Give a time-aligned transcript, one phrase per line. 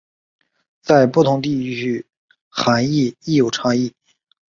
[0.81, 2.03] 在不同地区
[2.49, 3.93] 涵义亦有差异。